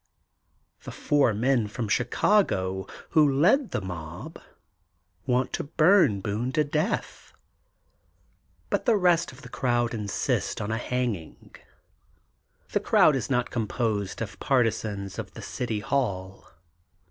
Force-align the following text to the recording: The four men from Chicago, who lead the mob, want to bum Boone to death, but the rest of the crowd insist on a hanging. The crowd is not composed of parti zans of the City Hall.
The 0.81 0.89
four 0.91 1.31
men 1.31 1.67
from 1.67 1.87
Chicago, 1.87 2.87
who 3.11 3.39
lead 3.39 3.69
the 3.69 3.81
mob, 3.81 4.41
want 5.27 5.53
to 5.53 5.63
bum 5.65 6.21
Boone 6.21 6.51
to 6.53 6.63
death, 6.63 7.33
but 8.71 8.87
the 8.87 8.97
rest 8.97 9.31
of 9.31 9.43
the 9.43 9.47
crowd 9.49 9.93
insist 9.93 10.59
on 10.59 10.71
a 10.71 10.77
hanging. 10.79 11.55
The 12.71 12.79
crowd 12.79 13.15
is 13.15 13.29
not 13.29 13.51
composed 13.51 14.23
of 14.23 14.39
parti 14.39 14.71
zans 14.71 15.19
of 15.19 15.35
the 15.35 15.41
City 15.43 15.81
Hall. 15.81 16.47